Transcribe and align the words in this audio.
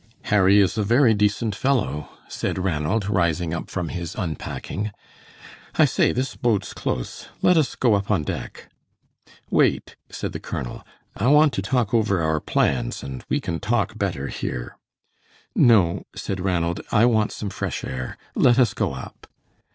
"Harry 0.33 0.59
is 0.59 0.79
a 0.79 0.83
very 0.83 1.13
decent 1.13 1.53
fellow," 1.53 2.09
said 2.27 2.57
Ranald, 2.57 3.07
rising 3.07 3.53
up 3.53 3.69
from 3.69 3.89
his 3.89 4.15
unpacking; 4.15 4.89
"I 5.75 5.85
say, 5.85 6.11
this 6.11 6.35
boat's 6.35 6.73
close. 6.73 7.27
Let 7.43 7.55
us 7.55 7.75
go 7.75 7.93
up 7.93 8.09
on 8.09 8.23
deck." 8.23 8.71
"Wait," 9.51 9.95
said 10.09 10.31
the 10.33 10.39
colonel, 10.39 10.83
"I 11.15 11.27
want 11.27 11.53
to 11.53 11.61
talk 11.61 11.93
over 11.93 12.19
our 12.19 12.39
plans, 12.39 13.03
and 13.03 13.23
we 13.29 13.39
can 13.39 13.59
talk 13.59 13.95
better 13.95 14.25
here." 14.27 14.75
"No," 15.55 16.01
said 16.15 16.39
Ranald; 16.39 16.81
"I 16.91 17.05
want 17.05 17.31
some 17.31 17.51
fresh 17.51 17.83
air. 17.83 18.17
Let 18.35 18.57
us 18.57 18.73
go 18.73 18.93
up." 18.95 19.27